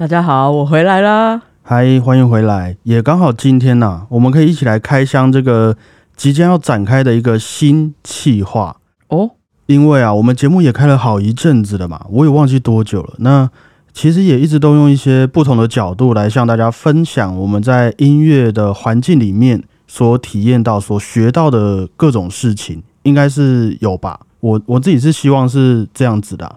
[0.00, 1.42] 大家好，我回来啦！
[1.62, 2.74] 嗨，欢迎回来。
[2.84, 5.76] 也刚好今天呐、我们可以一起来开箱这个
[6.16, 8.74] 即将要展开的一个新企划。
[9.08, 9.32] 哦，
[9.66, 13.12] 因为啊，我们节目也开了好一阵子了嘛，我也忘记多久了。
[13.18, 13.50] 那
[13.92, 24.20] 其实也一直都用一些不同的角度来向大家分享我们在音乐的环境里面所体验到、所学到的各种事情，应该是有吧？
[24.40, 26.56] 我我自己是希望是这样子的啊、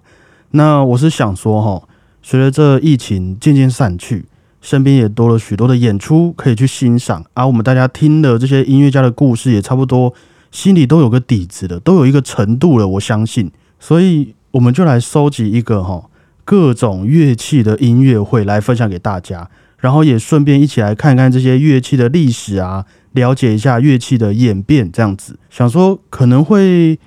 [0.52, 1.84] 那我是想说哈，
[2.24, 4.26] 随着这疫情渐渐散去，
[4.62, 10.14] 身边也多了许多的演出可以去欣赏，而、我们大家听的这些音乐家的故事也差不多，
[10.50, 13.52] 心里都有个底子的，都有一个程度了，我相信。
[13.78, 16.10] 所以我们就来收集一个哈
[16.46, 25.38] 各种乐器的音乐会来分享给大家，然后也顺便一起来看看这些乐器的历史啊，了解一下乐器的演变，这样子。
[25.50, 26.98] 想说可能会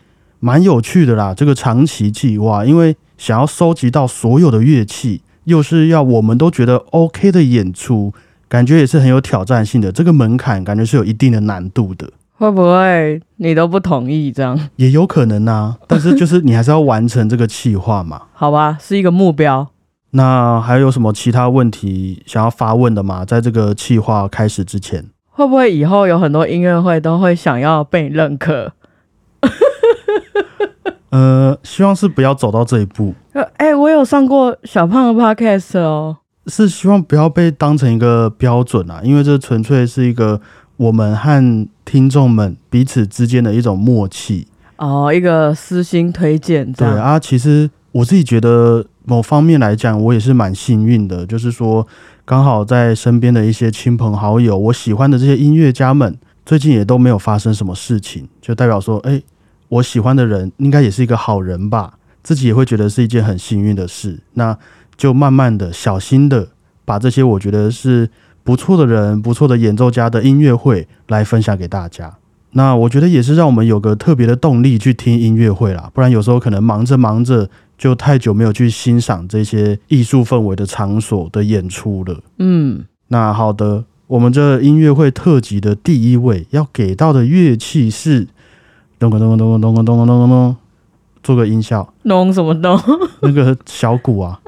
[0.41, 8.12] 蛮有趣的啦，这个长期计划，因为想要收集到所有的乐器，又是要我们都觉得 OK 的演出，
[8.48, 9.91] 感觉也是很有挑战性的。
[9.91, 12.11] 这个门槛感觉是有一定的难度的。
[12.39, 14.69] 会不会你都不同意这样？
[14.77, 18.23] 也有可能啊，但是就是你还是要完成这个企划嘛。
[18.34, 19.67] 好吧，是一个目标。
[20.11, 23.25] 那还有什么其他问题想要发问的吗？
[23.25, 28.73] 在这个企划开始之前，会不会以后有很多音乐会都会想要被你认可？
[31.17, 36.19] 呃，希望是不要走到这一步，呃，哎、我有上过小胖的 podcast 哦。
[36.48, 40.41] 是希望不要被当成一个标准啊，因为这纯粹是一个
[40.77, 44.47] 我们和听众们彼此之间的一种默契。
[44.77, 46.70] 哦，一个私心推荐。
[46.75, 51.86] 对啊，其实我自己觉得某方面来讲，我也是蛮幸运的，就是说
[52.25, 59.20] 刚好在身边的一些亲朋好友，我喜欢的这些音乐家们，最近也都没有发生什么事情，就代表说，哎，
[59.69, 64.20] 我喜欢的人应该也是一个好人吧，自己也会觉得是一件很幸运的事。
[64.34, 64.56] 那
[64.97, 66.48] 就慢慢的、小心的
[66.84, 68.08] 把这些我觉得是
[68.42, 72.17] 不错的人、不错的演奏家的音乐会来分享给大家。
[72.53, 82.19] 那我觉得也是让我们有个特别的动力去听音乐会啦，不然有时候可能忙着忙着就太久没有去欣赏这些艺术氛围的场所的演出了。
[82.39, 88.29] 嗯，那好的，我们这音乐会特辑的第一位要给到的乐器是
[88.98, 90.57] 咚咚咚咚咚咚咚咚咚咚咚，
[91.23, 92.80] 做个音效， 弄什么弄？
[93.20, 94.40] 那个小鼓啊，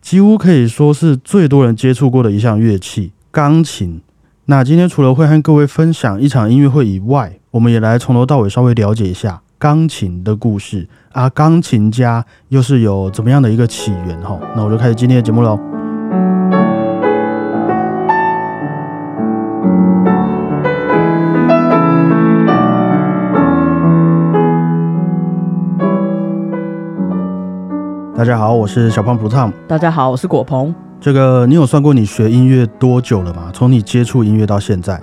[0.00, 4.00] 几乎可以说是最多人接触过的一项乐器——钢琴。
[4.46, 14.36] 那今天除了会和各位分享一场音乐会以外，我们也来从头到尾稍微了解一下钢琴的故事啊，钢琴家又是有怎么样的一个起源哈？
[14.56, 15.58] 那我就开始今天的节目喽。
[28.14, 29.50] 大家好，我是小胖不唱。
[29.66, 33.50] 大家好，我是果鹏，这个你有算过你学音乐多久了吗？
[33.54, 35.00] 从你接触音乐到现在，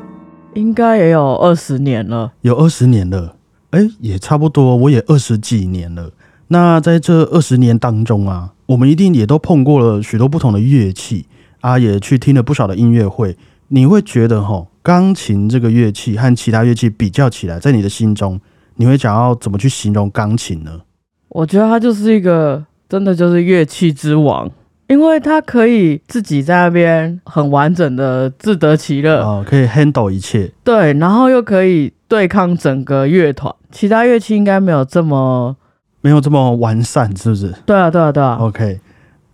[0.54, 2.32] 应该也有二十年了。
[2.42, 3.36] 有二十年了，
[3.72, 6.12] 哎，也差不多，我也二十几年了。
[6.50, 11.26] 那在这二十年当中啊，我们一定也都碰过了许多不同的乐器
[11.62, 13.36] 啊，也去听了不少的音乐会。
[13.70, 18.40] 你会觉得哈，钢琴这个乐器和其他乐器比较起来，在你的心中，
[18.76, 20.82] 你会想要怎么去形容钢琴呢？
[21.30, 24.50] 我觉得它就是一个真的就是乐器之王，
[24.88, 30.52] 因为他可以自己在那边很完整的自得其乐，啊、可以 handle 一切。
[30.64, 35.56] 对，然后又可以对抗整个乐团，其他乐器应该没有这么。
[36.02, 37.54] 没有这么完善，是不是？
[37.66, 38.38] 对啊，对啊，对啊。
[38.40, 38.80] OK，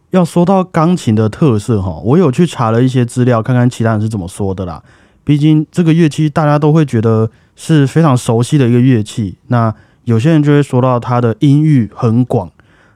[0.10, 4.82] 要说到钢琴的特色哈，我有去查了一些资料，看看其他人是怎么说的啦。
[5.24, 9.72] 毕竟这个乐器大家都会觉得是非常熟悉的一个乐器，那
[10.06, 12.50] 有些人就会说到它的音域很广，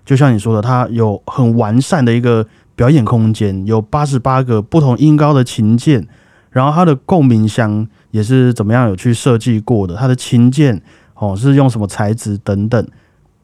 [0.10, 2.44] 就像你说的，它有很完善的一个
[2.76, 6.08] 表演空间，有八十八个不同音高的琴键，
[6.50, 10.82] 然后它的共鸣箱也是怎么样有去设计过的，它的琴键
[11.14, 12.88] 哦是用什么材质等等。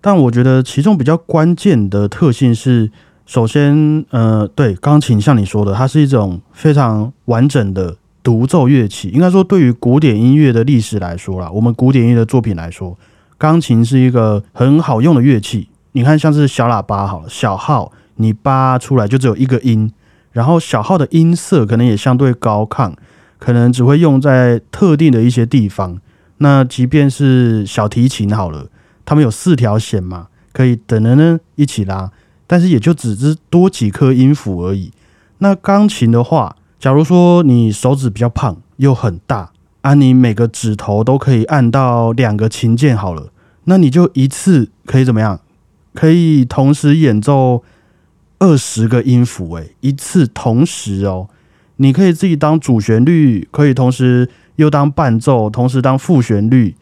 [0.02, 2.90] 但我觉得其中比较关键的特性是，
[3.28, 9.10] 首先，呃，对钢琴像你说的，它是一种非常完整的独奏乐器。
[9.10, 12.98] 应该说，对于古典音乐的历史来说啦，我们古典音乐的作品来说，
[13.38, 15.70] 钢琴是一个很好用的乐器。
[15.96, 19.90] 你看，像是小喇叭好了，小号你扒出来就只有一个音，
[20.34, 22.94] 然后小号的音色可能也相对高亢，
[23.40, 25.98] 可能只会用在特定的一些地方。
[26.40, 28.68] 那即便是小提琴好了。
[29.06, 32.12] 他们有四条弦嘛，可以等人呢一起拉，
[32.46, 34.92] 但是也就只是多几颗音符而已。
[35.38, 39.52] 那钢琴的话，假如说你手指比较胖又很大
[39.82, 43.30] 啊，你每个指头都可以按到两个琴键好了，
[43.64, 45.40] 那你就一次可以怎么样？
[45.96, 47.64] 可以同时演奏
[48.38, 51.30] 二十个音符，诶，一次同时哦，
[51.78, 56.76] 你可以自己当主旋律，可以同时又当伴奏，同时当副旋律，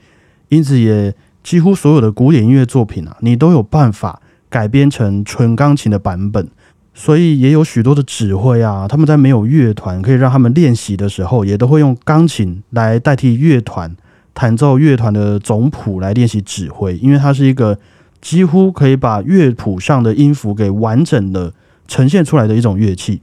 [0.49, 6.49] 因此也几乎所有的古典音乐作品啊，你都有办法改编成纯钢琴的版本。
[6.95, 13.95] 所以也有许多的指挥啊，他们在没有乐团可以让他们练习的时候，也都会用钢琴来代替乐团
[14.33, 17.79] 弹奏乐团的总谱来练习指挥，因为它是一个
[18.23, 21.53] 几乎可以把乐谱上的音符给完整的
[21.89, 23.21] 呈现出来的一种乐器。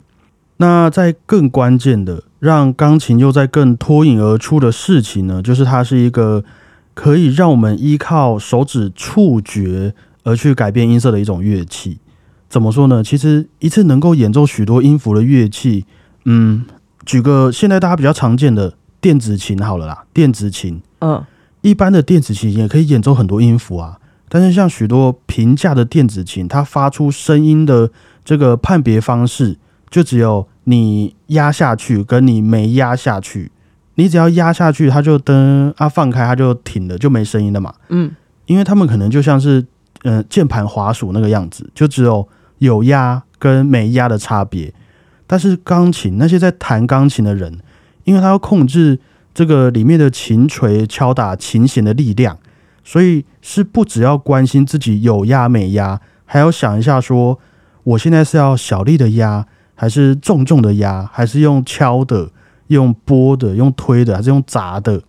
[0.58, 6.44] 那在更关键的，让钢琴又在更脱颖而出的事情呢，就是它是一个
[6.92, 11.98] 可以让我们依靠手指触觉而去改变音色的一种乐器。
[12.50, 13.02] 怎么说呢？
[13.02, 15.86] 其实一次能够演奏许多音符的乐器，
[16.26, 16.66] 嗯，
[17.06, 21.24] 举个现在大家比较常见的电子琴好了啦，电子琴，嗯，
[21.62, 23.96] 一般的电子琴也可以演奏很多音符啊。
[24.30, 27.90] 但是像许多平价的电子琴，它发出声音的
[28.24, 29.58] 这个判别方式，
[29.90, 33.52] 就只有你压下去跟你没压下去。
[33.96, 37.74] 你只要压下去，它就噔啊，放开它就停了，就没声音了嘛。
[37.90, 38.10] 嗯，
[38.46, 39.66] 因为他们可能就像是
[40.04, 42.26] 嗯键盘滑鼠那个样子，就只有。
[42.60, 44.70] 有压跟没压的差别，
[45.26, 47.58] 但是钢琴那些在弹钢琴的人，
[48.04, 48.98] 因为他要控制
[49.32, 52.36] 这个里面的琴锤敲打琴弦的力量，
[52.90, 57.38] 所以是不只要关心自己有压没压，还要想一下说，
[57.84, 59.46] 我现在是要小力的压，
[59.76, 62.30] 还是重重的压，还是用敲的、
[62.66, 65.00] 用拨的、用推的，还是用砸的？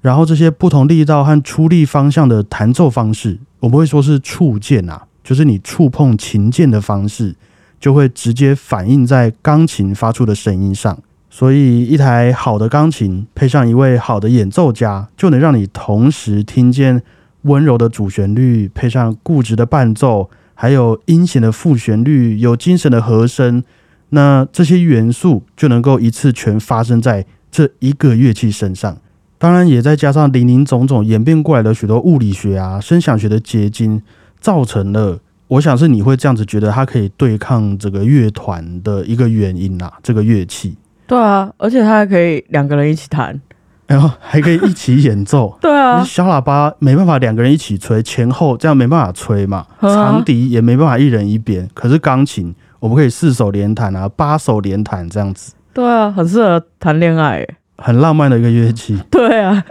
[0.00, 5.06] 然后这些不同力道和出力方向的弹奏方式，我们会说是触键啊。
[5.22, 7.36] 就是你触碰琴键的方式，
[7.78, 10.98] 就会直接反映在钢琴发出的声音上。
[11.28, 17.02] 所以，一台好的钢琴配上一位好的演奏家，就能让你同时听见
[17.46, 23.64] 温柔的主旋律，配上固执的伴奏，还有阴险的副旋律，有精神的和声。
[24.10, 28.96] 那这些元素就能够一次全发生在这一个乐器身上。
[29.38, 34.02] 当然，也再加上林林总总演变过来的许多物理学啊、声响学的结晶。
[34.38, 39.92] 造成了，我想是你会这样子觉得它可以对抗这个乐团的一个原因啦。
[40.02, 40.76] 这个乐器，
[41.06, 43.40] 对啊，而且它还可以两个人一起弹，
[43.86, 45.56] 然后还可以一起演奏。
[45.62, 49.66] 对啊，小喇叭没办法两个人一起吹，前后这样没办法吹嘛。
[49.80, 55.52] 长笛也没办法一人一边，可是钢琴我们可以四手连弹啊，八手连弹这样子。
[55.72, 57.46] 对啊，很适合谈恋爱，
[57.78, 58.98] 很浪漫的一个乐器。
[59.10, 59.64] 对啊，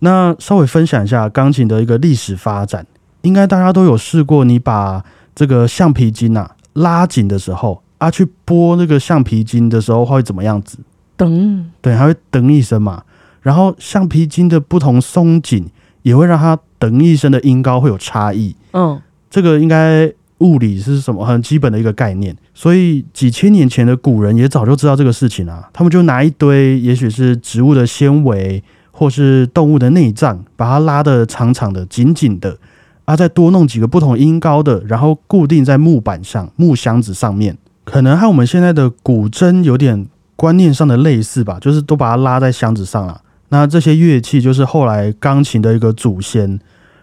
[0.00, 2.86] 那稍微分享一下钢琴的一个历史发展。
[3.22, 5.02] 应该大家都有试过，你把
[5.34, 10.78] 这个橡皮筋啊拉紧的时候啊，去拨那个橡皮筋的时候会怎么样子？
[11.16, 13.02] 噔，对，它会噔一声嘛。
[13.44, 15.68] 然后橡皮筋的不同松紧
[16.00, 18.56] 也会让它噔一声的音高会有差异。
[18.72, 18.98] 嗯，
[19.28, 25.68] 这个应该物理是什么很基本的一个概念，所以几千年前的古人也早就知道这个事情啊。
[25.74, 32.56] 他们就拿一堆也许是植物的纤维或是动物的内脏，把它拉得长长的、紧紧的。
[33.04, 37.54] 啊，再多弄几个不同音高的，然后固定在木板上、木箱子上面，
[37.84, 40.06] 可能和我们现在的古筝有点
[40.36, 43.20] 观念上的类似吧，就是都把它拉在箱子上了。
[43.54, 46.58] 那这些乐器就是后来钢琴的一个祖先。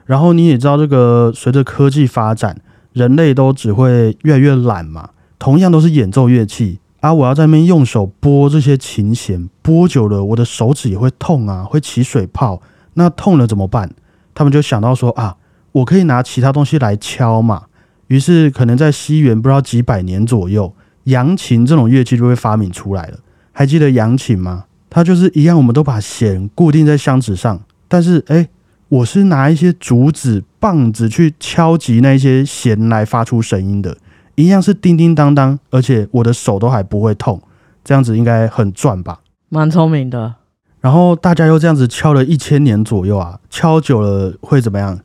[0.06, 2.60] 然后你也知道，这个随着科技发展，
[2.92, 5.12] 人类都只会越来越懒嘛。
[5.40, 12.62] 同样都是演奏乐器啊，我要在那边用手拨这些琴弦，拨久了我的手指也会痛啊，会起水泡。
[12.96, 13.90] 那痛了怎么办？
[14.34, 15.38] 他们就想到说啊。
[15.72, 17.64] 我可以拿其他东西来敲嘛，
[18.08, 23.20] 于是可能在西元不知道几百年左右，扬琴这种乐器就会发明出来了。
[23.54, 24.66] 还记得扬琴吗？
[24.94, 28.50] 它就是一样，我们都把弦固定在箱子上，但是诶，
[28.90, 33.96] 我是拿一些竹子、棒子去敲击那些弦来发出声音的，
[34.36, 37.42] 一样是叮叮当当，而且我的手都还不会痛，
[37.86, 39.22] 这样子应该很赚吧？
[39.48, 40.36] 蛮聪明的。
[40.82, 45.00] 然后大家又这样子敲了一千年左右啊，敲久了会怎么样？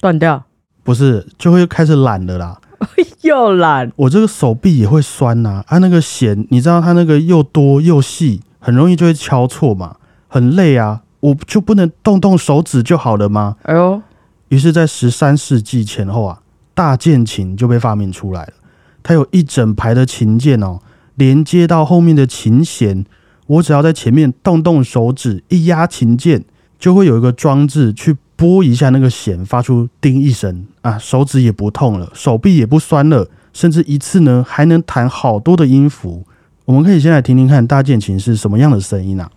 [0.00, 0.42] 断掉
[0.82, 2.58] 不是就会开始懒了啦，
[3.22, 3.92] 又懒。
[3.94, 9.96] 我这个手臂也会酸呐，啊，那个弦，你知道它那个又多又细，很容易就会敲错嘛，
[10.26, 11.02] 很累啊。
[11.20, 13.56] 我就不能动动手指就好了吗？
[13.62, 14.00] 哎呦，
[14.48, 16.40] 于是，在十三世纪前后啊，
[16.74, 18.52] 大键琴就被发明出来了。
[19.02, 20.78] 它有一整排的琴键哦，
[21.16, 23.04] 连接到后面的琴弦，
[23.46, 26.44] 我只要在前面动动手指，一压琴键，
[26.78, 28.16] 就会有一个装置去。
[28.38, 36.24] 拨一下那个弦，发出“叮”一声啊，手指也不痛了，手臂也不酸了，甚至一次呢还能弹好多的音符。
[36.68, 39.30] 我们可以先来听听看大键琴是什么样的声音啊？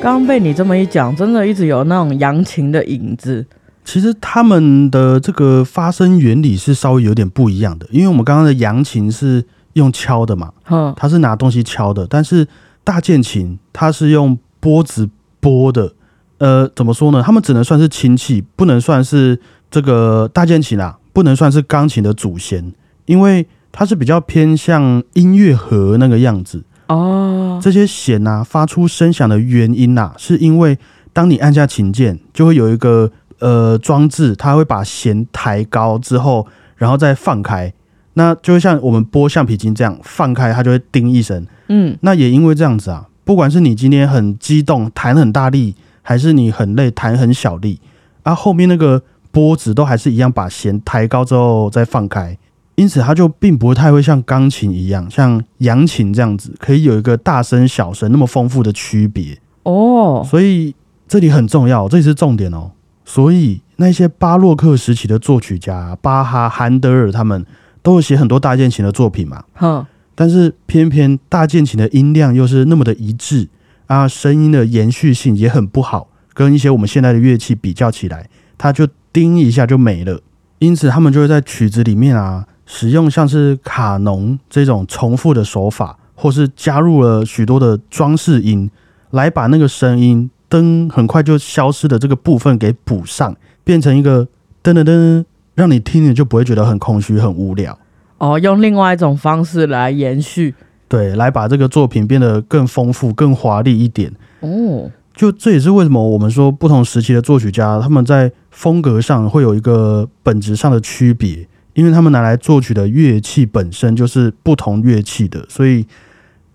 [0.00, 3.44] 刚被你这么一讲，真的一直有那种扬琴的影子。
[3.84, 12.46] 其实他们的这个发声原理是稍微有点不一样的，因为我们刚刚的扬琴是用敲的嘛，嗯，它是拿东西敲的，但是
[12.84, 15.08] 大键琴它是用拨子
[15.40, 15.92] 拨的。
[16.38, 17.22] 呃，怎么说呢？
[17.22, 19.38] 他们只能算是亲戚，不能算是
[19.70, 22.72] 这个大键琴啊，不能算是钢琴的祖先，
[23.04, 26.62] 因为它是比较偏向音乐盒那个样子。
[26.88, 30.78] 哦，这些弦呐、发出声响的原因呐、是因为
[31.12, 37.72] 当你按下琴键，就会有一个呃装置，它会把弦抬高之后，然后再放开。
[38.14, 41.46] 那就会像我们拨橡皮筋这样放开，它就会叮一声。
[41.68, 47.80] 嗯，那也因为这样子啊，不管是你今天很激动弹很大力，还是你很累弹很小力，
[48.24, 52.36] 啊，后面那个拨子都还是一样把弦抬高之后再放开，
[52.74, 59.38] 因此它就并不太会像钢琴一样，像扬琴这样子，可以有一个大声小声那么丰富的区别。
[59.62, 60.74] 哦，所以
[61.06, 62.72] 这里很重要，这里是重点哦。
[63.12, 67.44] 所以那些巴洛克时期的作曲家，巴哈、韩德尔他们
[67.82, 69.42] 都有写很多大键琴的作品嘛。
[69.54, 73.48] 哼，但是偏偏大键琴的音量又是那么的一致
[73.88, 80.20] 啊，声音的延续性也很不好，跟一些我们现代的乐器比较起来，它就叮一下就没了。
[80.60, 88.70] 因此，他们就会在曲子里面啊，使用像是卡农这种重复的手法，或是加入了许多的装饰音，
[89.10, 94.26] 来把那个声音灯很快就消失的这个部分给补上，变成一个
[94.62, 97.78] 噔噔噔，让你听了就不会觉得很空虚、很无聊。
[98.18, 100.54] 哦，用另外一种方式来延续。
[100.88, 104.12] 对，来把这个作品变得更丰富、更华丽一点。
[104.40, 115.86] 哦，就这也是为什么我们说不同时期的作曲家，他们在风格上会有一个本质上的区别，因为他们拿来作曲的乐器本身就是不同乐器的，所以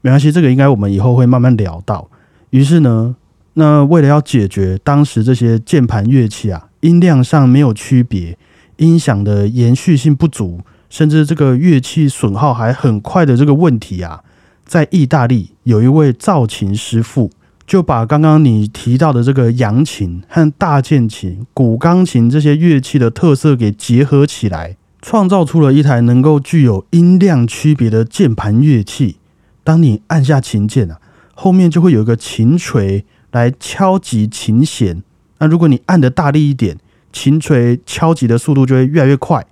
[0.01, 2.09] 没关系，这个应该我们以后会慢慢聊到。
[2.49, 3.15] 于是呢，
[3.55, 8.37] 那为了要解决当时这些键盘乐器啊音量上没有区别，
[8.77, 14.23] 音响的延续性不足，甚至这个乐器损耗还很快的这个问题啊，
[14.65, 17.31] 在意大利有一位造琴师傅。
[17.67, 29.15] 就把刚刚你提到的这个扬琴和大键琴、古钢琴这些乐器的特色给结合起来，创造出了一台能够具有音量区别的键盘乐器。
[29.63, 30.99] 当你按下琴键啊，
[31.33, 33.03] 后面就会有一个琴锤
[33.35, 35.03] 来敲击琴弦。
[35.39, 36.77] 那如果你按的大力一点，
[37.11, 39.45] 琴锤敲击的速度就会越来越快，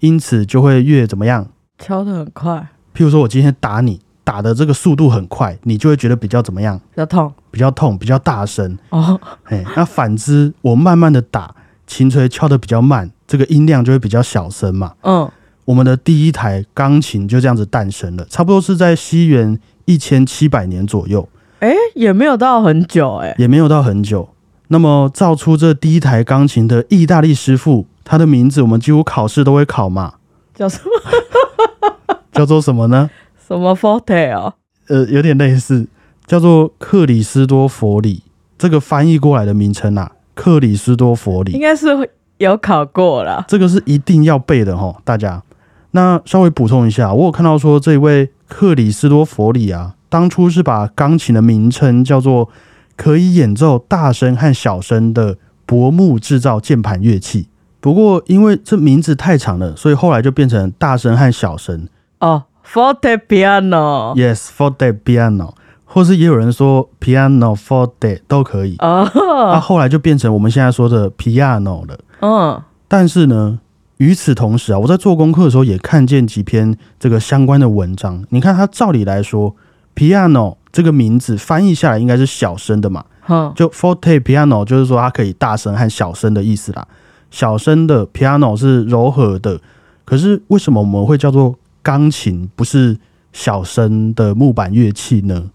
[0.00, 1.48] 因此就会越怎么样？
[1.78, 6.78] 敲得很快，譬如说我今天打你，打的这个速度很快，你就会觉得比较怎么样？
[6.78, 7.32] 比较痛。
[7.50, 8.78] 比较痛，比较大声。
[8.90, 11.54] 哦，哎，那反之，我慢慢的打，
[11.86, 14.92] 琴锤敲的比较慢，这个音量就会比较小声嘛。
[15.00, 15.28] 嗯，
[15.64, 21.26] 我们的第一台钢琴就这样子诞生了，差不多是在西元一千七百年左右，
[21.60, 24.28] 哎，也没有到很久，哎，也没有到很久。
[24.68, 30.14] 那么造出这第一台钢琴的意大利师傅，他的名字我们几乎考试都会考嘛，
[30.54, 33.10] 叫什么 叫做什么呢？
[33.46, 34.54] 什么 forte 哦？
[34.88, 35.86] 呃，有点类似，
[36.26, 38.22] 叫做克里斯多佛里。
[38.56, 41.60] 这个翻译过来的名称啊，克里斯多佛里应。
[41.60, 43.44] 该是会有考过了。
[43.48, 45.42] 这个是一定要背的哈，大家。
[45.90, 52.50] 那稍微补充一下，我有看到说这位克里斯多佛里啊，当初是把钢琴的名称叫做
[52.96, 57.48] 可以演奏大声和小声的薄木制造键盘乐器。
[57.80, 61.88] 不过因为这名字太长了，所以后来就变成大声和小声。
[62.18, 64.14] 哦，forte piano。
[64.14, 65.54] Yes, forte piano，
[65.86, 68.76] 或是也有人说 piano forte 都可以。
[68.78, 71.98] 那、哦，后来就变成我们现在说的 piano 了。
[72.20, 73.60] 嗯，但是呢，
[73.96, 78.22] 与此同时啊，我在做功课的时候也看见几篇这个相关的文章。
[78.28, 79.56] 你看，它照理来说
[80.00, 86.88] ，piano 这个名字翻译下来应该是小声的嘛，嗯，就 forte piano 就是说它可以大声和小声的意思啦。
[87.30, 89.60] 小声的 piano 是柔和的，
[90.06, 92.96] 可是为什么我们会叫做钢琴，不是
[93.32, 95.50] 小声的木板乐器呢？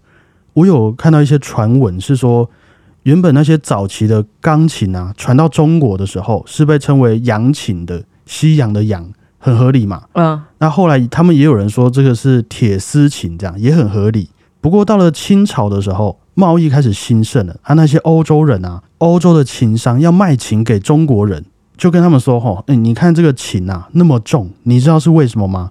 [0.52, 2.48] 我有看到一些传闻是说，
[3.02, 10.04] 原本那些早期的钢琴啊，传到中国的时候是被称为洋琴的，西洋的洋，很合理嘛。
[10.12, 14.30] 嗯，那后来他们也有人说这个是铁丝琴，这样也很合理。
[14.66, 21.44] 不过到了清朝的时候，贸易开始兴盛了，啊，那些欧洲人啊，欧洲的琴商要卖琴给中国人，
[21.76, 25.70] 就跟他们说：“吼，哎、你看这个琴啊，那么重，你知道是为什么吗？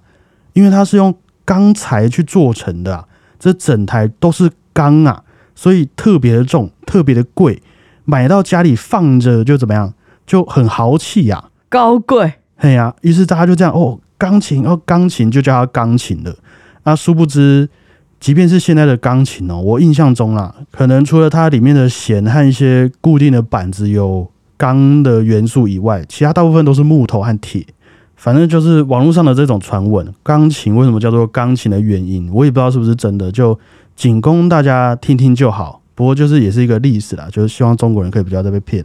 [0.54, 3.04] 因为它是用钢材去做成的啊，
[3.38, 5.22] 这整台都是钢啊，
[5.54, 7.62] 所以特别的重，特别的贵，
[8.06, 9.92] 买到家里放着就怎么样，
[10.26, 12.32] 就很豪气呀、高贵。
[12.56, 16.34] 嘿呀、于是大家就这样哦，钢琴哦，钢琴就叫它钢琴了。
[16.84, 17.68] 那殊不知
[18.18, 27.64] 即便是现在的钢琴哦，我印象中啦，可能除了它里面的弦和一些固定的板子有钢的元素以外，其他大部分都是木头和铁。
[28.16, 33.56] 反正就是网络上的这种传闻，钢琴为什么叫做钢琴的原因，我也不知道是不是真的，就
[33.94, 35.82] 仅供大家听听就好。
[35.94, 38.82] 不过就是也是一个历史啦，就是希望中国人可以不要再被骗。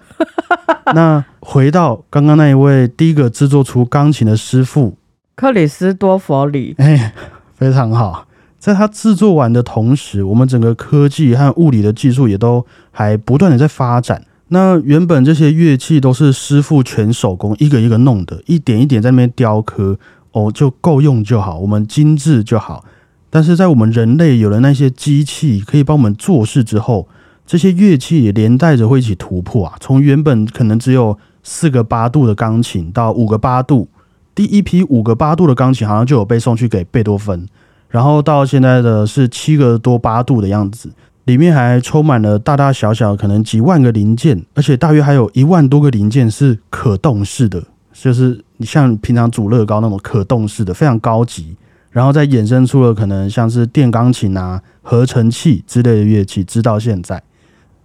[0.93, 4.97] 那回到刚刚那一位第一个制作出钢琴的师傅
[5.35, 7.13] 克里斯多佛里，哎，
[7.55, 8.27] 非常好。
[8.61, 14.23] 在他制作完的同时，我们整个科技和物理的技术也都还不断的在发展。
[14.49, 19.97] 那原本这些乐器都是师傅全手工一个一个弄的，一点一点在那边雕刻，
[20.33, 22.85] 哦，就够用就好，我们精致就好。
[23.31, 27.07] 但是在我们人类有了那些机器可以帮我们做事之后，
[27.47, 29.73] 这些乐器也连带着会一起突破啊！
[29.79, 33.87] 从原本可能只有四个八度的钢琴到五个八度，
[34.35, 37.47] 第一批五个八度的钢琴好像就有被送去给贝多芬，
[37.91, 40.89] 然后到现在的是七个多八度的样子。
[41.25, 51.55] 里面还充满了大大小小可能几万个零件，而且大约还有一万多个零件是可动式的，就是你像平常煮乐高那种可动式的，非常高级。
[51.91, 57.21] 然后再衍生出了可能像是电钢琴啊、合成器之类的乐器，直到现在。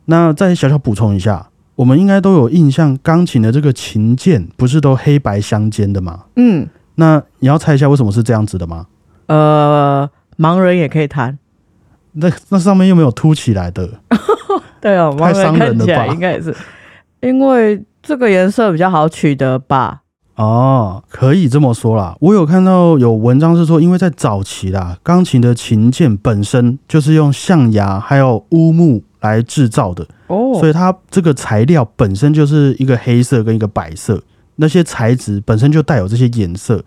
[0.07, 6.25] 那再小小补充一下，我们应该都有印象，钢琴的这个琴键不是都黑白相间的吗？
[6.37, 8.87] 嗯，那你要猜一下为什么是这样子的吗？
[9.27, 11.39] 呃，盲人也可以弹。
[12.13, 13.89] 那那上面又没有凸起来的，
[14.81, 16.07] 对哦，太伤人了吧？
[16.07, 16.55] 应该也是，
[17.21, 20.01] 因为这个颜色比较好取得吧？
[20.37, 22.17] 哦，可以这么说啦。
[22.21, 34.23] 我有看到有文章是说，因为在早期啦，钢琴的琴键本身就是用象牙还有乌木来制造的哦，所以它这个材料本身就是一个黑色跟一个白色，
[34.57, 36.83] 那些材质本身就带有这些颜色。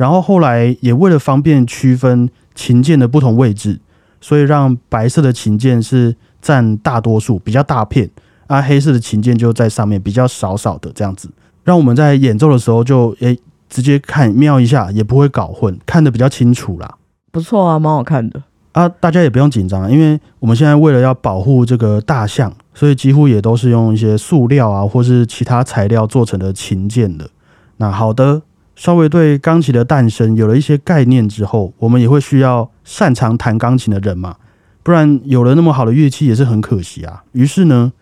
[0.00, 3.78] 然后后来也为了方便区分琴键的不同位置。
[4.22, 8.10] 所以让白色的琴键是占大多数，比较大片，
[8.48, 11.30] 啊黑色的琴键就在上面比较少少的这样子，
[11.64, 13.38] 让我们在演奏的时候就诶
[13.70, 16.96] 直接看瞄一下，也不会搞混，看得比较清楚啦。
[17.32, 18.86] 不错啊，蛮好看的啊！
[18.86, 27.30] 大家也不用紧张，因为我们现在为了要保护这个大象，所以几乎也都是用一些塑料啊，或是其他材料做成的琴键的。
[27.78, 28.42] 那好的。
[28.80, 34.36] 稍微对钢琴的诞生有了一些概念之后，我们也会需要擅长弹钢琴的人嘛，
[34.82, 37.22] 不然有了那么好的乐器也是很可惜啊。
[37.32, 37.92] 于是呢，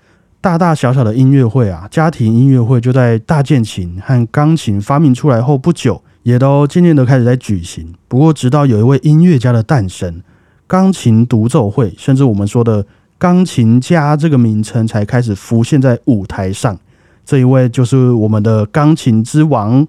[0.41, 7.93] 大大小小的音乐会啊，家庭音乐会就在大键琴和钢琴发明出来后不久，也都渐渐的开始在举行。
[8.07, 10.23] 不过，直到有一位音乐家的诞生，
[10.69, 12.87] 钢琴独奏会，甚至我们说的
[13.19, 16.79] 钢琴家这个名称才开始浮现在舞台上。
[17.25, 19.85] 这一位就是我们的钢琴之王。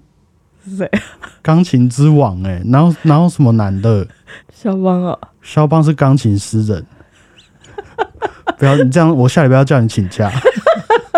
[0.76, 0.90] 谁？
[1.42, 4.06] 钢琴之王哎，然后然后什么男的？
[4.52, 6.84] 肖邦啊，肖邦是钢琴诗人。
[8.58, 10.30] 不要你这样，我下礼拜要叫你请假。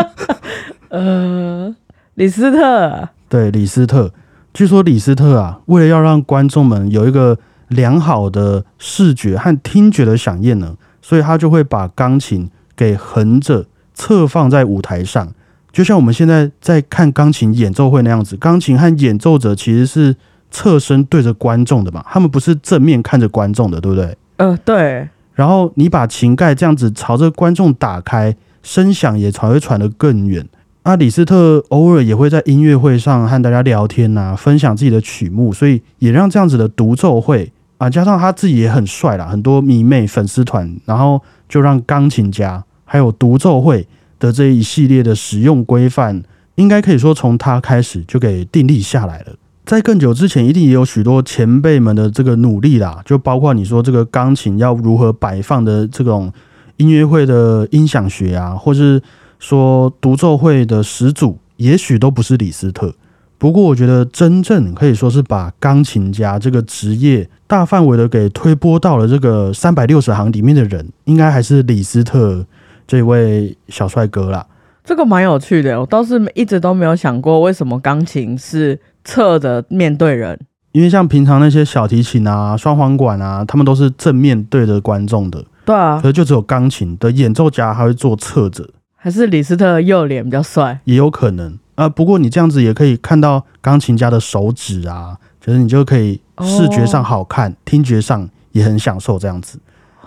[0.91, 1.75] 呃，
[2.15, 4.13] 李斯特，对，李斯特。
[4.55, 15.33] 据说李斯特啊，为了要让观众们有一个良好的视觉和听觉的响应呢，所以他就会把钢琴给横着侧放在舞台上。
[15.73, 20.15] 就像我们现在在看钢琴演奏会那样子，钢琴和演奏者其实是
[20.51, 24.17] 侧身对着观众的嘛，他们不是正面看着观众的，对不对？
[24.37, 25.09] 嗯，对。
[25.35, 30.47] 然后你把琴盖这样子朝着观众打开，声响也才会传得更远。
[30.83, 43.89] 阿李斯特偶尔也会在音乐会上和大家聊天呐，分享自己的曲目，所以也让这样子的独奏会啊，加上他自己也很帅啦，很多迷妹粉丝团，然后就让钢琴家还有独奏会。
[44.23, 46.23] 的这一系列的使用规范，
[46.55, 49.35] 应该可以说从他开始就给订立下来了。
[49.65, 56.33] 在更久之前，一定也有许多前辈们的这个努力啦，就包括你说这个钢琴要如何摆放的这种
[56.77, 59.03] 音乐会的音响学啊，或是
[59.41, 62.95] 说独奏会的始祖，也许都不是李斯特。
[63.39, 72.47] 不过，我觉得真正可以说是把钢琴家这个职业大范围的给推波到了这个三百六十行里面的人，应该还是李斯特。
[72.87, 74.47] 这位小帅哥啦，
[74.85, 75.81] 这个蛮有趣的。
[75.81, 80.39] 我倒是一直都没有想过，为什么钢琴是侧着面对人？
[80.73, 85.45] 因为像平常那些小提琴啊、双簧管啊，他们都是正面对着观众的。
[85.65, 88.69] 对啊，可是就只有钢琴的演奏家还会做侧着。
[88.97, 90.81] 还是李斯特右脸比较帅？
[90.85, 91.89] 也有可能啊。
[91.89, 99.59] 不过你这样子也可以看到钢琴家的手指啊，就是你就可以视觉上好看，听觉上也很享受这样子。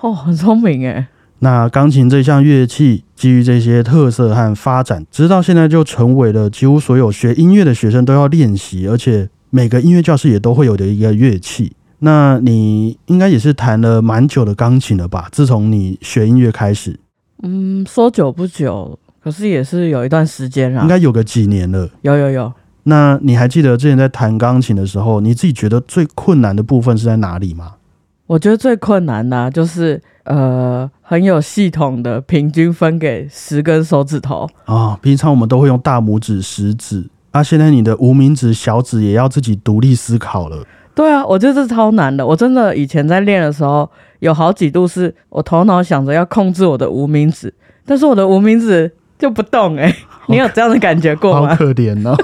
[0.01, 1.07] 哦，很聪明哎。
[1.39, 11.73] 那钢琴这项乐器，基于这些特色和发展，直到现在就成为了几乎所有学音乐的学生都要练习，而且每个音乐教室也都会有的一个乐器。
[11.99, 15.27] 那你应该也是弹了蛮久的钢琴了吧？
[15.31, 16.99] 自从你学音乐开始，
[17.43, 20.81] 嗯，说久不久，可是也是有一段时间啊。
[20.81, 21.89] 应该有个几年了。
[22.01, 22.51] 有有有。
[22.83, 27.73] 那你还记得之前在弹钢琴的时候，你自己觉得最困难的部分是在哪里吗？
[28.27, 34.99] 我觉得最困难的，就是呃，很有系统的平均分给十根手指头啊。
[35.01, 40.65] 平常我们都会用大拇指、食指，啊，现在你的无名指、小指也要自己独立思考了。
[40.93, 42.25] 对啊，我觉得这超难的。
[42.25, 47.53] 我真的以前在练的时候，有好几度是我头脑想着要控制我的无名指，
[47.85, 49.75] 但是我的无名指就不动。
[49.77, 49.93] 哎，
[50.27, 51.49] 你有这样的感觉过吗？
[51.49, 52.17] 好可怜哦，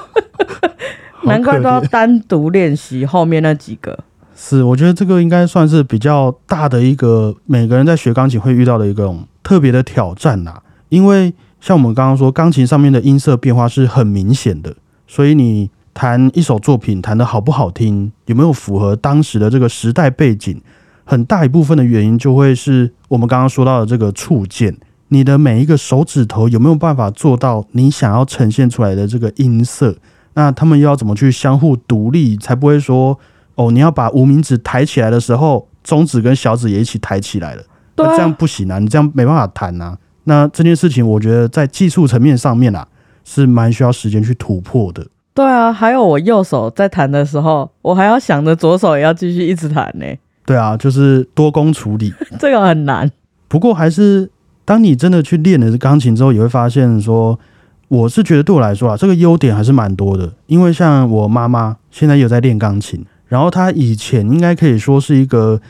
[1.25, 3.99] 难怪都要单独练习后面那几个。
[4.35, 9.13] 是，我觉得这个应该算是比较大的一个每个人在学钢琴会遇到的一个
[9.43, 10.61] 特别的挑战呐。
[10.89, 14.75] 因为像我们刚刚说，钢琴上面的音色变化是很明显的，
[15.07, 20.59] 所以你弹一首作品弹的好不好听，有没有符合当时的这个时代背景，
[21.03, 24.75] 很大一部分的原因就会是我们刚刚说到的这个触键，
[25.09, 29.95] 你的每一个手指头有没有办法做到你想要呈现出来的这个音色？
[30.33, 33.19] 那他们要怎么去相互独立，才不会说？
[33.61, 37.63] 哦，你要把无名指抬起来的时候，中指跟小指也一起抬起来了，
[37.97, 39.97] 那这样不行啊，你这样没办法弹啊。
[40.23, 42.87] 那这件事情，我觉得在技术层面上面啊，
[43.23, 45.05] 是蛮需要时间去突破的。
[45.33, 50.05] 对啊，还有我右手在弹的时候，我还要想着左手也要继续一直弹呢。
[50.45, 53.09] 对啊，就是多工处理， 这个很难。
[53.47, 54.29] 不过还是，
[54.63, 57.39] 当你真的去练了钢琴之后，也会发现说，
[57.87, 60.31] 我是觉得对我来说啊，这个优点还是蛮多的。
[60.47, 63.03] 因为像我妈妈现在有在练钢琴。
[63.31, 65.61] 然后他以前应该可以说是一个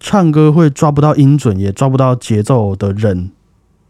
[0.00, 3.30] 唱歌会抓不到音准，也抓不到节奏的人。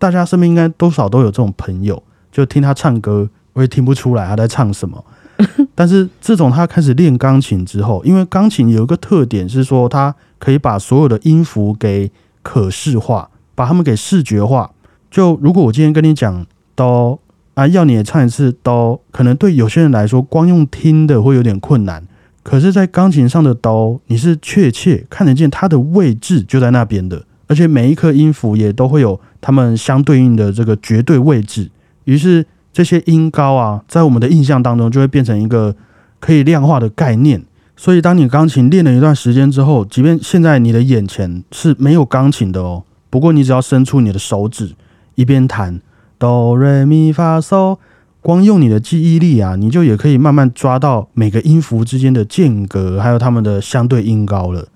[0.01, 5.05] 大家身边应该多少都有这种朋友，就听他唱歌，我也听不出来他在唱什么。
[5.77, 12.11] 但是自从他开始练钢琴之后，因为钢琴有一个特点是说，它可以把所有的音符给
[12.43, 14.73] 可视化，把它们给视觉化。
[15.09, 17.21] 就如果我今天跟你讲哆
[17.55, 22.05] 啊，要你也唱一次哆，可能对有些人来说，光用听的会有点困难。
[22.43, 31.71] 可是，在钢琴上的刀，你是确切看得见它的位置就在那边的，而且每一颗音符也都会有它们相对应的这个绝对位置。
[32.05, 35.77] 于是，这些音高啊，在我们的印象当中就会变成一个
[36.19, 37.45] 可以量化的概念。
[37.77, 44.75] 所以，当你钢琴练了一段时间之后，即便现在你的眼前是没有钢琴的哦，不过你只要伸出你的手指，
[45.15, 45.81] 一边弹
[46.19, 47.77] 哆瑞咪发嗦。
[48.23, 54.69] 光用你的记忆力啊，你就也可以慢慢抓到每个音符之间的间隔，还有它们的相对音高了。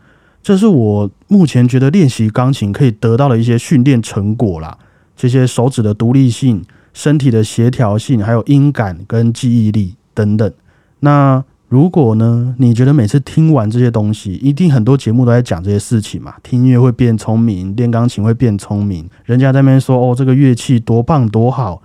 [0.43, 4.79] 这是我目前觉得练习钢琴可以得到的一些训练成果啦。
[5.17, 10.53] 这些手指的独立性、身体的协调性，还有音感跟记忆力等等。
[11.01, 16.35] 那如果呢，你觉得每次听完这些东西，一定很多节目都在讲这些事情嘛？
[16.43, 21.83] 听音乐会变聪明，练钢琴会变聪明，人家在那边说哦，这个乐器多棒多好。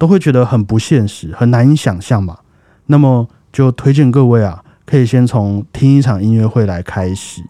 [0.00, 2.38] 都会觉得很不现实，很难以想象嘛。
[2.86, 7.42] 那么就推荐各位啊，可以先从听一场音乐会来开始。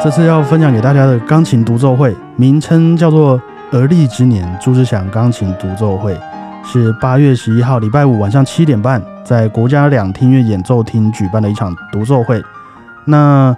[0.00, 3.36] 这次要分享给大家的钢琴独奏会，名称叫做
[3.72, 6.16] 《而立之年》朱志祥钢琴独奏会，
[6.64, 12.40] 是八月十一号礼拜五晚上七点半，在国家两厅院演奏厅举办的一场独奏会。
[13.06, 13.52] 那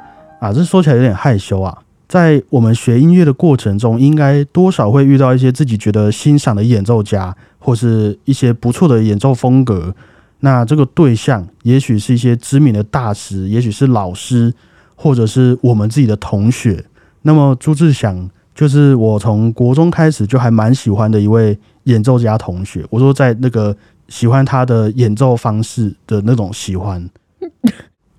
[0.47, 1.77] 啊，这说起来有点害羞啊。
[2.09, 9.93] 在我们学音乐的过程中，应该多少会遇到一些自己觉得欣赏的演奏家，或是一些不错的演奏风格。
[10.41, 14.55] 那这个对象，也许是一些知名的大师，也许是老师，
[14.95, 16.85] 或者是我们自己的同学。
[17.23, 22.87] 那么朱志祥，就是我从国中开始就还蛮喜欢的一位演奏家同学。
[22.89, 23.77] 我说，在那个
[24.09, 27.11] 喜欢他的演奏方式的那种喜欢。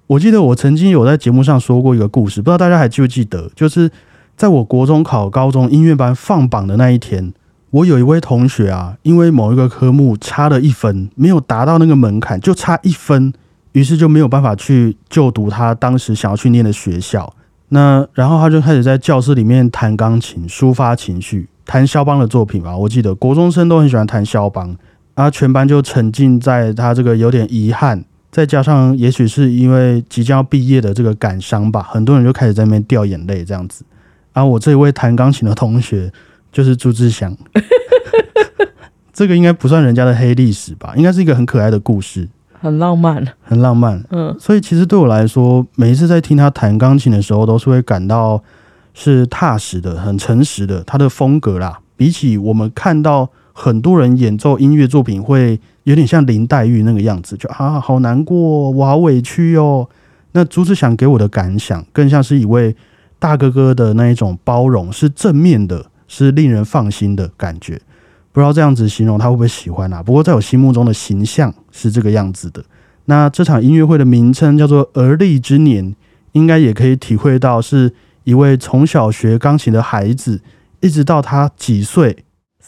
[0.07, 3.51] 我记得我曾经有在节目上说过一个故事，不知道大家还记不记得？
[3.53, 3.91] 就是
[4.37, 7.33] 在我国中考高中音乐班放榜的那一天，
[7.71, 13.33] 我有一位同学啊，因为某一个科目差了一分，没有达到那个门槛，就差一分，
[13.73, 17.33] 于是就没有办法去就读他当时想要去念的学校。
[17.69, 22.77] 那然后他就开始在教室里面弹钢琴，抒发情绪，弹肖邦的作品吧。
[22.77, 24.73] 我记得国中生都很喜欢弹肖邦，
[25.15, 28.05] 啊，全班就沉浸在他这个有点遗憾。
[28.31, 33.83] 再加上，也许是因为即将要毕业的这个感伤吧，很多人就开始在那边掉眼泪这样子。
[34.33, 36.11] 然后我这一位弹钢琴的同学
[36.51, 37.35] 就是朱志祥，
[39.11, 44.03] 这个应该不算人家的黑历史吧，应该是一个很可爱的故事，很浪漫，很浪漫。
[44.11, 48.43] 嗯，所以其实对我来说，每一次在听他弹钢琴的时候，都是会感到
[48.93, 50.83] 是踏实的、很诚实的。
[50.83, 53.27] 他的风格啦，比起我们看到
[53.59, 59.89] 很多人演奏音乐作品会有点像林黛玉那个样子，就啊好难过，我好委屈哦。
[60.33, 62.75] 那朱志祥给我的感想，更像是一位
[63.17, 67.81] 大哥哥的那一种包容，是正面的，是令人放心的感觉。
[68.31, 70.03] 不知道这样子形容他会不会喜欢啊？
[70.03, 72.63] 不过在我心目中的形象是这个样子的。
[73.05, 75.95] 那这场音乐会的名称叫做“而立之年”，
[76.33, 77.91] 应该也可以体会到是
[78.23, 80.39] 一位从小学钢琴的孩子，
[80.81, 82.15] 一直到他几岁。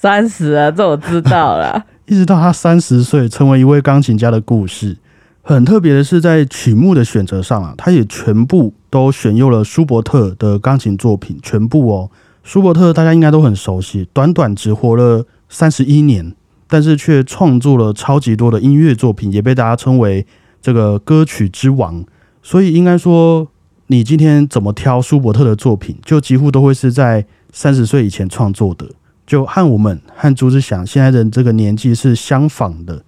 [0.02, 1.86] 三十啊，这我知道了。
[2.08, 4.96] 一直到他三十岁成为一位钢琴家的故事，
[5.42, 12.10] 很特别的是在曲目的选择上啊，他也全部都选用了舒伯特的钢琴作品，全部哦。
[12.44, 16.34] 舒伯特大家应该都很熟悉，短短只活了三十一年，
[16.70, 20.26] 但是却创作了超级多的音乐作品，也被大家称为
[20.62, 22.06] 这个歌曲之王。
[22.42, 23.50] 所以应该说，
[23.88, 28.86] 你今天怎么挑舒伯特的作品，就几乎都会是在三十岁以前创作的。
[29.30, 33.04] 就和我们和朱志祥现在的这个年纪是相仿的，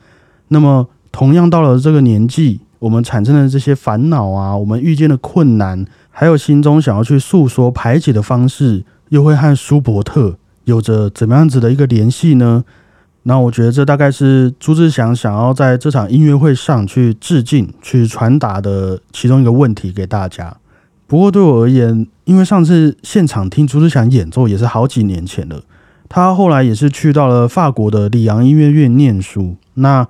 [0.50, 12.64] 那么同样到了这个年纪，我们产生的这些烦恼啊，我们遇见的困难，还有心中想要去诉说排解的方式，又会和舒伯特有着怎么样子的一个联系呢？
[13.24, 20.56] 那我觉得这大概是朱志祥想要在这场音乐会上去致敬、去传达的其中一个问题给大家。
[21.08, 25.64] 不过对我而言，因为上次现场听朱志祥演奏也是好几年前了。
[26.13, 29.56] 他后来也是去到了法国的里昂音乐院念书。
[29.76, 30.06] 那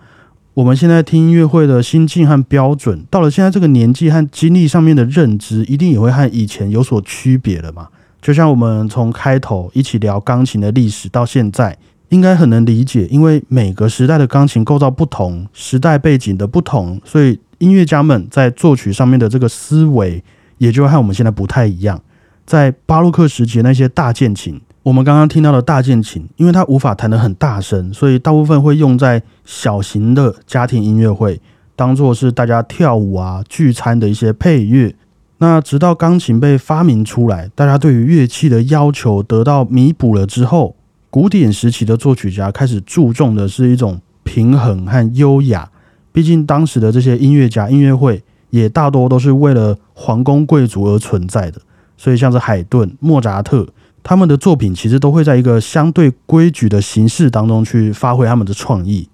[0.56, 7.88] 我们现在听音乐会的心境和标准，到了现在这个年纪和经历上面的认知，一定也会和以前有所区别了嘛？
[8.20, 11.78] 就像我们从开头一起聊钢琴的历史到现在，
[12.10, 20.24] 应该很能理解，因为每个时代的钢琴构造不同，时代背景的不同，所以音乐家们在作曲上面的这个思维，
[20.58, 22.02] 也就和我们现在不太一样。
[22.44, 24.60] 在巴洛克时期那些大键琴。
[24.84, 31.40] 我们刚刚听到的大键琴，因为它无法弹得很大声，所以大部分会用在小型的家庭音乐会，
[31.76, 34.96] 当做是大家跳舞啊、聚餐的一些配乐。
[35.38, 40.76] 那直到钢琴被发明出来，大家对于乐器的要求得到弥补了之后，
[41.12, 45.70] 古典时期的作曲家开始注重的是一种平衡和优雅。
[46.12, 51.62] 毕竟当时的这些音乐家音乐会也大多都是为了皇宫贵族而存在的，
[51.98, 53.68] 所以像是海顿、莫扎特。
[54.04, 59.08] 他们的作品其实都会在一个相对规矩的形式当中去发挥他们的创意。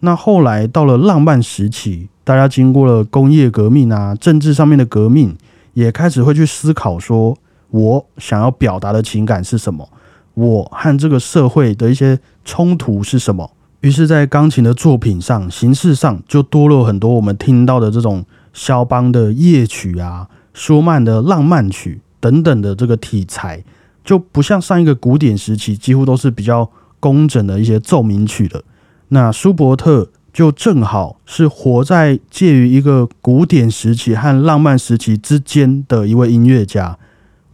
[0.00, 5.36] 那后来到了浪漫时期，大家经过了工业革命啊，政治上面的革命，
[5.72, 7.36] 也开始会去思考说，
[7.70, 9.88] 我想要表达的情感是什么？
[10.34, 13.50] 我和这个社会的一些冲突是什么？
[13.80, 23.64] 于是，在钢琴的作品上，形式上就多了很多我们听到的这种肖邦的夜曲啊、舒曼的浪漫曲等等的这个题材。
[24.06, 28.62] 就不像上一个古典时期，几乎都是比较工整的一些奏鸣曲的。
[29.08, 36.96] 那舒伯特就正好是活在介于一个古典时期和浪漫时期之间的一位音乐家。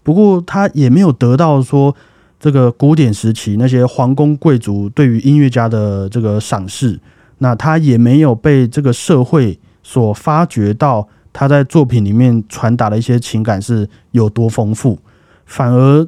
[0.03, 1.97] 不过他也没有得到说
[2.39, 7.01] 这个古典时期那些皇宫贵族对于音乐家的这个赏识。
[7.39, 14.99] 那他也没有被这个社会所发掘到他在作品里面传达的一些情感是有多丰富，
[15.47, 16.07] 反而。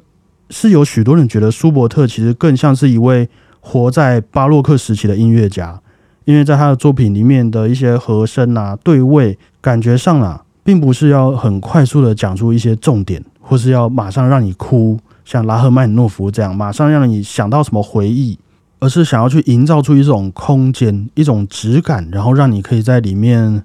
[0.51, 3.29] 是有许多人觉得舒伯特其实更像是一位
[3.61, 5.81] 活在巴洛克时期的音乐家，
[6.25, 18.39] 因为在他的作品里面的一些和声啊、对位，感觉上啊，并不是要很快速的讲出一些重点，或是要马上让你哭，像拉赫曼诺夫这样，马上让你想到什么回忆，
[18.81, 23.65] 而是想要去营造出一种空间、一种质感，然后让你可以在里面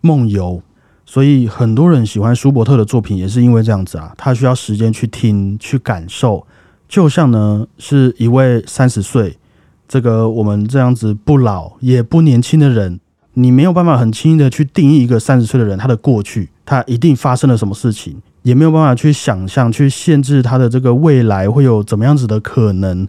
[0.00, 0.62] 梦游。
[1.12, 6.46] 所以很多人喜欢舒伯特的作品，也是因为这样子啊，他需要时间去听、去感受。
[6.88, 9.36] 就像呢，是一位三十岁，
[9.86, 12.98] 这个我们这样子不老也不年轻的人，
[13.34, 23.06] 你没有办法很轻易的去定义一个三十岁的人他的过去，他一定发生了什么事情，也没有办法去想象、去限制他的这个未来会有怎么样子的可能。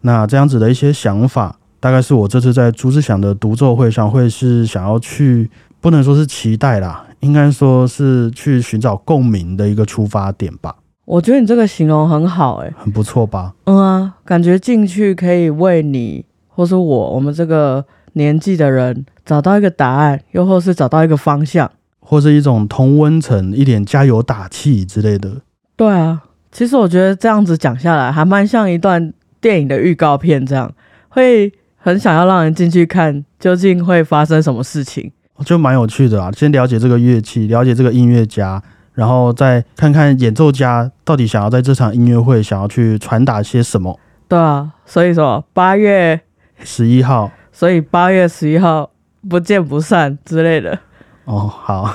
[0.00, 5.48] 那这样子的一些想法，大概是我这次在朱志祥的独奏会上会是想要去，
[5.80, 7.05] 不能说是期待啦。
[7.20, 10.76] 应该说是去寻找共鸣的一个出发点吧。
[11.04, 13.54] 我觉得你这个形容很好，哎，很不错吧？
[13.64, 25.42] 嗯啊，感觉进去可以为你，或是我，我们这个年纪的人找到一个答案，又或是找到一个方向，或是一种同温层，一点加油打气之类的。
[25.76, 30.72] 对啊，其实我觉得这样子讲下来，还蛮像一段电影的预告片，这样
[31.08, 35.12] 会很想要让人进去看，究竟会发生什么事情。
[35.44, 36.30] 就蛮有趣的啊！
[36.32, 38.62] 先了解这个乐器，了解这个音乐家，
[38.94, 43.98] 然后再看看演奏家到底想要在这场音乐会想要去传达些什么。
[44.28, 46.20] 对啊，所以说八月
[46.62, 47.30] 十一号。
[47.52, 48.90] 所以八月十一号
[49.30, 50.78] 不见不散之类的。
[51.24, 51.94] 哦，好，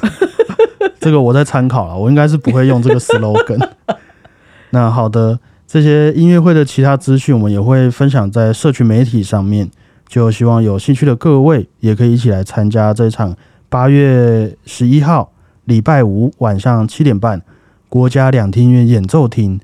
[1.00, 3.70] 这个我在参考了，我应该是不会用这个 slogan。
[4.72, 9.70] 那好的，这些音乐会的其他资讯，我们也会分享在社群媒体上面，
[10.12, 13.34] 就希望有兴趣的各位也可以一起来参加这场
[13.70, 15.32] 八月十一号
[15.64, 17.42] 礼拜五晚上七点半
[17.88, 19.58] 国家两厅院演奏厅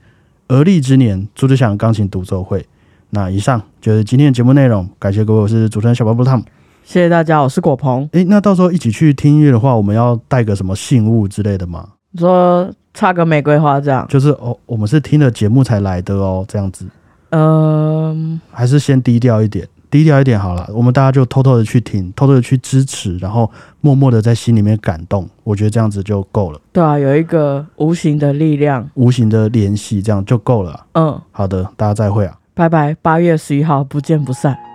[0.48, 2.66] 而立之年朱志祥钢琴独奏会。
[3.10, 6.42] 那以上就是今天的节目内容，感谢各位，我是主持人小巴布汤。
[6.86, 8.08] 谢谢大家，我是果鹏。
[8.14, 11.90] 诶，那到时候一起去听音乐的话，我们要带个什么信物之类的吗？
[12.12, 14.08] 你说插个玫瑰花这样？
[14.08, 16.86] 就是哦，我们是听了节目才来的哦，这样子，
[17.32, 20.70] 嗯、还是先低调一点，低调一点好了。
[20.74, 23.50] 我们大家就偷偷的去听，偷偷的去支持，然后
[23.82, 25.28] 默默的在心里面感动。
[25.44, 28.90] 我觉得这样子就够了，对啊，有一个无形的力量。
[28.96, 30.86] 无形的联系这样就够了啊。
[30.94, 32.38] 嗯，好的，大家再会啊。
[32.54, 34.67] 拜拜，八月十一号不见不散。